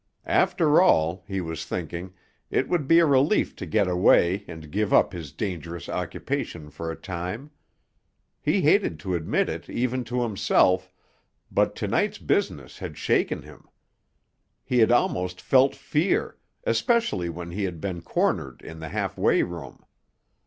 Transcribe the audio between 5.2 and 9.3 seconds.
dangerous occupation for a time. He hated to